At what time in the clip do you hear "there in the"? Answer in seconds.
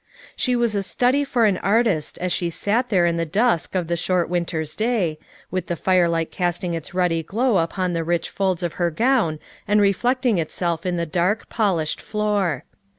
2.89-3.23